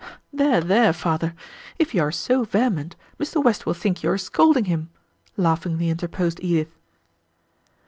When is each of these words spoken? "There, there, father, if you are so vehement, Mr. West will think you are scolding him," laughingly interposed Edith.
"There, 0.33 0.61
there, 0.61 0.93
father, 0.93 1.35
if 1.77 1.93
you 1.93 2.01
are 2.01 2.11
so 2.11 2.43
vehement, 2.43 2.95
Mr. 3.19 3.43
West 3.43 3.67
will 3.67 3.75
think 3.75 4.01
you 4.01 4.09
are 4.09 4.17
scolding 4.17 4.65
him," 4.65 4.89
laughingly 5.37 5.89
interposed 5.91 6.39
Edith. 6.41 6.73